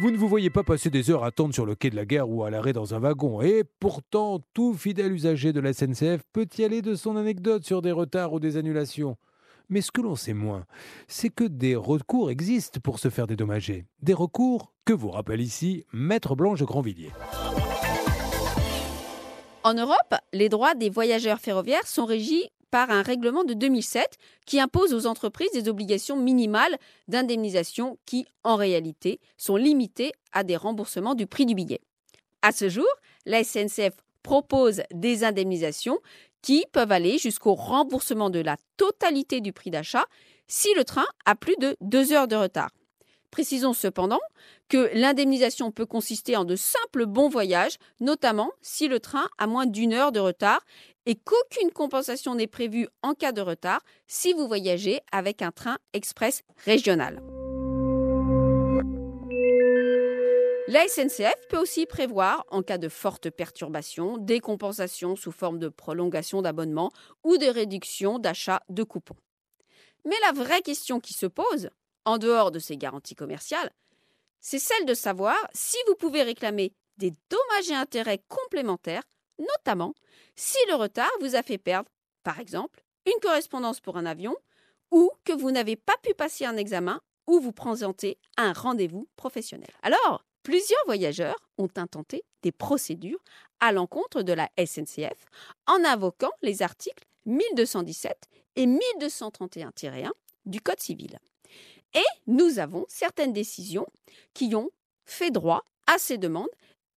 Vous 0.00 0.10
ne 0.10 0.16
vous 0.16 0.28
voyez 0.28 0.48
pas 0.48 0.62
passer 0.62 0.88
des 0.88 1.10
heures 1.10 1.24
à 1.24 1.26
attendre 1.26 1.52
sur 1.52 1.66
le 1.66 1.74
quai 1.74 1.90
de 1.90 1.94
la 1.94 2.06
gare 2.06 2.30
ou 2.30 2.42
à 2.42 2.48
l'arrêt 2.48 2.72
dans 2.72 2.94
un 2.94 2.98
wagon. 3.00 3.42
Et 3.42 3.64
pourtant, 3.80 4.40
tout 4.54 4.72
fidèle 4.72 5.12
usager 5.12 5.52
de 5.52 5.60
la 5.60 5.74
SNCF 5.74 6.22
peut 6.32 6.48
y 6.56 6.64
aller 6.64 6.80
de 6.80 6.94
son 6.94 7.18
anecdote 7.18 7.66
sur 7.66 7.82
des 7.82 7.92
retards 7.92 8.32
ou 8.32 8.40
des 8.40 8.56
annulations. 8.56 9.18
Mais 9.68 9.82
ce 9.82 9.92
que 9.92 10.00
l'on 10.00 10.16
sait 10.16 10.32
moins, 10.32 10.64
c'est 11.06 11.28
que 11.28 11.44
des 11.44 11.76
recours 11.76 12.30
existent 12.30 12.80
pour 12.82 12.98
se 12.98 13.10
faire 13.10 13.26
dédommager. 13.26 13.84
Des 14.00 14.14
recours 14.14 14.72
que 14.86 14.94
vous 14.94 15.10
rappelle 15.10 15.42
ici 15.42 15.84
Maître 15.92 16.34
Blanche 16.34 16.62
Grandvilliers. 16.62 17.12
En 19.64 19.74
Europe, 19.74 20.14
les 20.32 20.48
droits 20.48 20.74
des 20.74 20.88
voyageurs 20.88 21.40
ferroviaires 21.40 21.86
sont 21.86 22.06
régis 22.06 22.48
par 22.70 22.90
un 22.90 23.02
règlement 23.02 23.44
de 23.44 23.54
2007 23.54 24.18
qui 24.46 24.60
impose 24.60 24.94
aux 24.94 25.06
entreprises 25.06 25.52
des 25.52 25.68
obligations 25.68 26.16
minimales 26.16 26.78
d'indemnisation 27.08 27.98
qui, 28.06 28.26
en 28.44 28.56
réalité, 28.56 29.20
sont 29.36 29.56
limitées 29.56 30.12
à 30.32 30.44
des 30.44 30.56
remboursements 30.56 31.14
du 31.14 31.26
prix 31.26 31.46
du 31.46 31.54
billet. 31.54 31.80
À 32.42 32.52
ce 32.52 32.68
jour, 32.68 32.88
la 33.26 33.44
SNCF 33.44 33.94
propose 34.22 34.82
des 34.92 35.24
indemnisations 35.24 35.98
qui 36.42 36.64
peuvent 36.72 36.92
aller 36.92 37.18
jusqu'au 37.18 37.54
remboursement 37.54 38.30
de 38.30 38.40
la 38.40 38.56
totalité 38.76 39.40
du 39.40 39.52
prix 39.52 39.70
d'achat 39.70 40.04
si 40.46 40.68
le 40.74 40.84
train 40.84 41.06
a 41.26 41.34
plus 41.34 41.56
de 41.60 41.76
deux 41.80 42.12
heures 42.12 42.28
de 42.28 42.36
retard. 42.36 42.70
Précisons 43.30 43.74
cependant 43.74 44.20
que 44.68 44.90
l'indemnisation 44.92 45.70
peut 45.70 45.86
consister 45.86 46.36
en 46.36 46.44
de 46.44 46.56
simples 46.56 47.06
bons 47.06 47.28
voyages, 47.28 47.76
notamment 48.00 48.50
si 48.60 48.88
le 48.88 48.98
train 48.98 49.28
a 49.38 49.46
moins 49.46 49.66
d'une 49.66 49.92
heure 49.92 50.10
de 50.10 50.18
retard 50.18 50.60
et 51.06 51.14
qu'aucune 51.14 51.70
compensation 51.70 52.34
n'est 52.34 52.46
prévue 52.46 52.88
en 53.02 53.14
cas 53.14 53.32
de 53.32 53.40
retard 53.40 53.80
si 54.06 54.32
vous 54.32 54.46
voyagez 54.46 55.00
avec 55.12 55.42
un 55.42 55.52
train 55.52 55.78
express 55.92 56.42
régional. 56.64 57.22
La 60.68 60.86
SNCF 60.86 61.48
peut 61.48 61.58
aussi 61.58 61.84
prévoir, 61.84 62.44
en 62.48 62.62
cas 62.62 62.78
de 62.78 62.88
forte 62.88 63.28
perturbation, 63.28 64.18
des 64.18 64.38
compensations 64.38 65.16
sous 65.16 65.32
forme 65.32 65.58
de 65.58 65.68
prolongation 65.68 66.42
d'abonnement 66.42 66.92
ou 67.24 67.38
de 67.38 67.46
réduction 67.46 68.20
d'achat 68.20 68.60
de 68.68 68.84
coupons. 68.84 69.16
Mais 70.04 70.14
la 70.22 70.30
vraie 70.30 70.62
question 70.62 71.00
qui 71.00 71.12
se 71.12 71.26
pose, 71.26 71.70
en 72.04 72.18
dehors 72.18 72.52
de 72.52 72.60
ces 72.60 72.76
garanties 72.76 73.16
commerciales, 73.16 73.72
c'est 74.38 74.60
celle 74.60 74.86
de 74.86 74.94
savoir 74.94 75.36
si 75.52 75.76
vous 75.88 75.96
pouvez 75.96 76.22
réclamer 76.22 76.72
des 76.98 77.12
dommages 77.28 77.70
et 77.70 77.74
intérêts 77.74 78.22
complémentaires, 78.28 79.02
notamment 79.40 79.94
si 80.36 80.58
le 80.68 80.74
retard 80.74 81.10
vous 81.20 81.34
a 81.34 81.42
fait 81.42 81.58
perdre, 81.58 81.90
par 82.22 82.38
exemple, 82.38 82.84
une 83.06 83.20
correspondance 83.20 83.80
pour 83.80 83.96
un 83.96 84.06
avion 84.06 84.36
ou 84.90 85.10
que 85.24 85.32
vous 85.32 85.50
n'avez 85.50 85.76
pas 85.76 85.96
pu 86.02 86.14
passer 86.14 86.44
un 86.44 86.56
examen 86.56 87.00
ou 87.26 87.40
vous 87.40 87.52
présenter 87.52 88.18
un 88.36 88.52
rendez-vous 88.52 89.08
professionnel. 89.16 89.70
Alors, 89.82 90.24
plusieurs 90.42 90.84
voyageurs 90.86 91.36
ont 91.58 91.68
intenté 91.76 92.24
des 92.42 92.52
procédures 92.52 93.22
à 93.60 93.72
l'encontre 93.72 94.22
de 94.22 94.32
la 94.32 94.48
SNCF 94.58 95.26
en 95.66 95.84
invoquant 95.84 96.32
les 96.42 96.62
articles 96.62 97.06
1217 97.26 98.28
et 98.56 98.66
1231-1 98.66 100.10
du 100.46 100.60
Code 100.60 100.80
civil. 100.80 101.18
Et 101.94 102.04
nous 102.26 102.58
avons 102.58 102.84
certaines 102.88 103.32
décisions 103.32 103.86
qui 104.34 104.54
ont 104.54 104.70
fait 105.04 105.30
droit 105.30 105.64
à 105.86 105.98
ces 105.98 106.18
demandes 106.18 106.48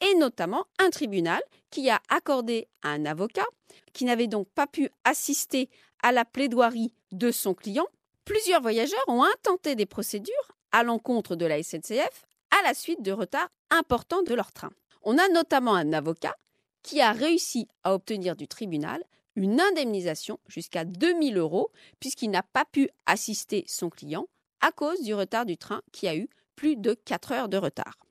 et 0.04 0.16
notamment 0.16 0.66
un 0.80 0.90
tribunal 0.90 1.42
qui 1.70 1.90
a 1.90 2.02
accordé 2.10 2.68
à 2.84 2.90
un 2.90 3.06
avocat 3.06 3.46
qui 3.94 4.06
n'avait 4.06 4.28
donc 4.28 4.48
pas 4.50 4.68
pu 4.68 4.90
assister 5.04 5.70
à 6.02 6.12
la 6.12 6.26
plaidoirie 6.26 6.94
de 7.12 7.32
son 7.32 7.54
client. 7.54 7.88
Plusieurs 8.26 8.62
voyageurs 8.62 9.04
ont 9.08 9.24
intenté 9.24 9.76
des 9.76 9.86
procédures 9.86 10.52
à 10.72 10.84
l'encontre 10.84 11.36
de 11.36 11.46
la 11.46 11.62
SNCF 11.64 12.26
à 12.52 12.62
la 12.64 12.74
suite 12.74 13.02
de 13.02 13.12
retards 13.12 13.50
importants 13.70 14.24
de 14.24 14.34
leur 14.34 14.52
train. 14.52 14.72
On 15.02 15.18
a 15.18 15.28
notamment 15.30 15.76
un 15.76 15.94
avocat 15.94 16.36
qui 16.84 17.02
a 17.02 17.12
réussi 17.12 17.68
à 17.84 17.94
obtenir 17.94 18.36
du 18.36 18.48
tribunal 18.48 19.04
une 19.36 19.60
indemnisation 19.60 20.40
jusqu'à 20.48 20.86
2000 20.86 21.38
euros 21.38 21.72
puisqu'il 22.00 22.30
n'a 22.30 22.44
pas 22.44 22.66
pu 22.66 22.90
assister 23.06 23.64
son 23.68 23.90
client 23.90 24.28
à 24.62 24.72
cause 24.72 25.02
du 25.02 25.14
retard 25.14 25.46
du 25.46 25.58
train 25.58 25.82
qui 25.92 26.08
a 26.08 26.16
eu 26.16 26.30
plus 26.56 26.76
de 26.76 26.94
4 26.94 27.32
heures 27.32 27.50
de 27.50 27.58
retard. 27.58 28.03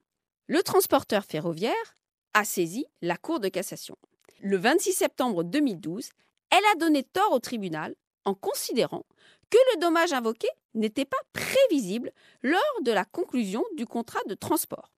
Le 0.48 0.62
transporteur 0.62 1.24
ferroviaire 1.24 1.96
a 2.34 2.44
saisi 2.44 2.86
la 3.00 3.16
Cour 3.16 3.40
de 3.40 3.48
cassation. 3.48 3.96
Le 4.40 4.56
26 4.56 4.92
septembre 4.92 5.44
2012, 5.44 6.10
elle 6.50 6.64
a 6.72 6.78
donné 6.78 7.04
tort 7.04 7.32
au 7.32 7.38
tribunal 7.38 7.94
en 8.24 8.34
considérant 8.34 9.04
que 9.50 9.58
le 9.74 9.80
dommage 9.80 10.12
invoqué 10.12 10.48
n'était 10.74 11.04
pas 11.04 11.18
prévisible 11.32 12.10
lors 12.42 12.82
de 12.82 12.90
la 12.90 13.04
conclusion 13.04 13.62
du 13.76 13.86
contrat 13.86 14.22
de 14.26 14.34
transport. 14.34 14.90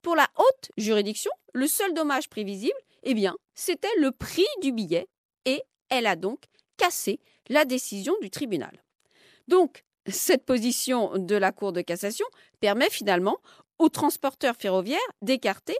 Pour 0.00 0.16
la 0.16 0.28
haute 0.38 0.70
juridiction, 0.78 1.32
le 1.52 1.66
seul 1.66 1.92
dommage 1.92 2.28
prévisible, 2.28 2.78
eh 3.02 3.14
bien, 3.14 3.36
c'était 3.54 3.94
le 3.98 4.12
prix 4.12 4.46
du 4.62 4.72
billet 4.72 5.08
et 5.44 5.62
elle 5.88 6.06
a 6.06 6.16
donc 6.16 6.44
cassé 6.76 7.20
la 7.48 7.64
décision 7.64 8.14
du 8.22 8.30
tribunal. 8.30 8.82
Donc, 9.48 9.84
cette 10.08 10.44
position 10.44 11.18
de 11.18 11.34
la 11.34 11.52
Cour 11.52 11.72
de 11.72 11.80
cassation 11.80 12.26
permet 12.60 12.90
finalement 12.90 13.38
aux 13.78 13.88
transporteurs 13.88 14.56
ferroviaires 14.56 14.98
d'écarter 15.22 15.76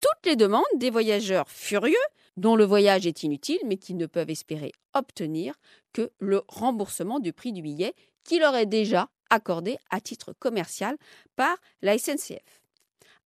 toutes 0.00 0.26
les 0.26 0.36
demandes 0.36 0.64
des 0.76 0.90
voyageurs 0.90 1.48
furieux 1.48 1.94
dont 2.36 2.56
le 2.56 2.64
voyage 2.64 3.06
est 3.06 3.22
inutile 3.22 3.60
mais 3.64 3.76
qui 3.76 3.94
ne 3.94 4.06
peuvent 4.06 4.30
espérer 4.30 4.72
obtenir 4.92 5.54
que 5.92 6.10
le 6.18 6.42
remboursement 6.48 7.20
du 7.20 7.32
prix 7.32 7.52
du 7.52 7.62
billet 7.62 7.94
qui 8.24 8.38
leur 8.38 8.54
est 8.56 8.66
déjà 8.66 9.08
accordé 9.30 9.78
à 9.90 10.00
titre 10.00 10.32
commercial 10.32 10.96
par 11.36 11.56
la 11.82 11.98
SNCF. 11.98 12.62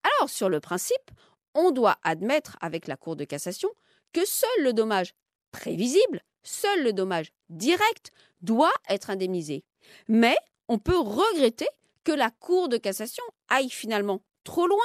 Alors, 0.02 0.30
sur 0.30 0.48
le 0.48 0.60
principe, 0.60 1.10
on 1.54 1.70
doit 1.70 1.98
admettre 2.02 2.56
avec 2.60 2.86
la 2.86 2.96
Cour 2.96 3.16
de 3.16 3.24
cassation 3.24 3.68
que 4.12 4.24
seul 4.24 4.48
le 4.62 4.72
dommage 4.72 5.14
prévisible, 5.50 6.22
seul 6.42 6.82
le 6.82 6.92
dommage 6.92 7.32
direct 7.50 8.10
doit 8.42 8.72
être 8.88 9.10
indemnisé. 9.10 9.64
Mais 10.08 10.36
on 10.68 10.78
peut 10.78 10.98
regretter 10.98 11.68
que 12.08 12.12
la 12.14 12.30
Cour 12.30 12.70
de 12.70 12.78
cassation 12.78 13.24
aille 13.50 13.68
finalement 13.68 14.22
trop 14.42 14.66
loin 14.66 14.78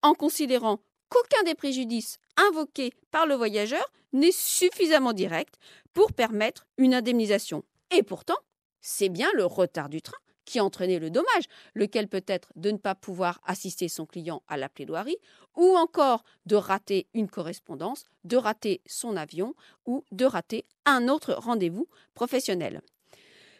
en 0.00 0.14
considérant 0.14 0.80
qu'aucun 1.10 1.42
des 1.42 1.54
préjudices 1.54 2.16
invoqués 2.38 2.94
par 3.10 3.26
le 3.26 3.34
voyageur 3.34 3.84
n'est 4.14 4.32
suffisamment 4.32 5.12
direct 5.12 5.56
pour 5.92 6.14
permettre 6.14 6.66
une 6.78 6.94
indemnisation. 6.94 7.62
Et 7.90 8.02
pourtant, 8.02 8.38
c'est 8.80 9.10
bien 9.10 9.28
le 9.34 9.44
retard 9.44 9.90
du 9.90 10.00
train 10.00 10.16
qui 10.46 10.60
a 10.60 10.64
entraîné 10.64 10.98
le 10.98 11.10
dommage, 11.10 11.44
lequel 11.74 12.08
peut 12.08 12.24
être 12.26 12.50
de 12.56 12.70
ne 12.70 12.78
pas 12.78 12.94
pouvoir 12.94 13.42
assister 13.44 13.88
son 13.88 14.06
client 14.06 14.42
à 14.48 14.56
la 14.56 14.70
plaidoirie, 14.70 15.18
ou 15.56 15.76
encore 15.76 16.24
de 16.46 16.56
rater 16.56 17.06
une 17.12 17.28
correspondance, 17.28 18.04
de 18.24 18.38
rater 18.38 18.80
son 18.86 19.18
avion, 19.18 19.54
ou 19.84 20.06
de 20.10 20.24
rater 20.24 20.64
un 20.86 21.08
autre 21.08 21.34
rendez-vous 21.34 21.86
professionnel. 22.14 22.80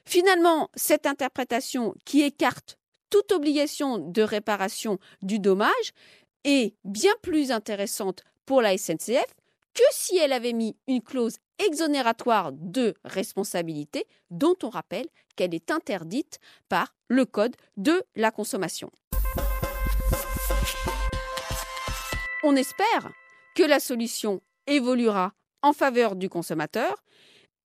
Finalement, 0.06 0.70
cette 0.74 1.04
interprétation 1.04 1.94
qui 2.06 2.22
écarte 2.22 2.78
toute 3.12 3.30
obligation 3.30 3.98
de 3.98 4.22
réparation 4.22 4.98
du 5.20 5.38
dommage 5.38 5.92
est 6.44 6.74
bien 6.82 7.12
plus 7.20 7.52
intéressante 7.52 8.24
pour 8.46 8.62
la 8.62 8.76
SNCF 8.78 9.26
que 9.74 9.82
si 9.90 10.16
elle 10.16 10.32
avait 10.32 10.54
mis 10.54 10.76
une 10.88 11.02
clause 11.02 11.36
exonératoire 11.58 12.52
de 12.52 12.94
responsabilité 13.04 14.06
dont 14.31 14.56
on 14.62 14.70
rappelle 14.70 15.06
qu'elle 15.37 15.54
est 15.54 15.70
interdite 15.70 16.38
par 16.70 16.94
le 17.08 17.26
Code 17.26 17.54
de 17.76 18.02
la 18.16 18.31
consommation. 18.31 18.90
On 22.42 22.56
espère 22.56 23.12
que 23.54 23.62
la 23.62 23.78
solution 23.78 24.40
évoluera 24.66 25.34
en 25.60 25.75
faveur 25.75 26.16
du 26.16 26.31
consommateur 26.31 27.04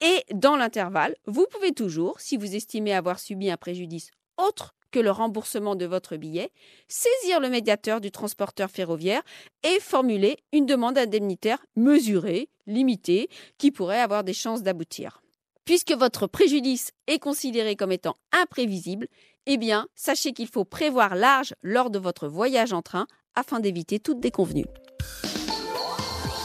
et 0.01 0.25
dans 0.33 0.57
l'intervalle, 0.57 1.15
vous 1.25 1.47
pouvez 1.49 1.71
toujours, 1.71 2.19
si 2.19 2.35
vous 2.35 2.53
estimez 2.53 2.93
avoir 2.93 3.17
subi 3.17 3.49
un 3.49 3.57
préjudice 3.57 4.11
autre 4.37 4.75
que 4.91 4.99
le 4.99 5.11
remboursement 5.11 5.75
de 5.75 5.85
votre 5.85 6.17
billet, 6.17 6.51
saisir 6.87 7.39
le 7.39 7.49
médiateur 7.49 8.01
du 8.01 8.11
transporteur 8.11 8.69
ferroviaire 8.69 9.21
et 9.63 9.79
formuler 9.79 10.37
une 10.53 10.65
demande 10.65 10.97
indemnitaire 10.97 11.65
mesurée, 11.75 12.49
limitée, 12.65 13.29
qui 13.57 13.71
pourrait 13.71 14.01
avoir 14.01 14.23
des 14.23 14.33
chances 14.33 14.63
d'aboutir. 14.63 15.21
Puisque 15.65 15.93
votre 15.93 16.27
préjudice 16.27 16.91
est 17.07 17.19
considéré 17.19 17.75
comme 17.75 17.91
étant 17.91 18.15
imprévisible, 18.31 19.07
eh 19.47 19.57
bien, 19.57 19.87
sachez 19.95 20.33
qu'il 20.33 20.47
faut 20.47 20.65
prévoir 20.65 21.15
large 21.15 21.53
lors 21.61 21.89
de 21.89 21.99
votre 21.99 22.27
voyage 22.27 22.73
en 22.73 22.81
train 22.81 23.07
afin 23.35 23.59
d'éviter 23.59 23.99
toute 23.99 24.19
déconvenue. 24.19 24.65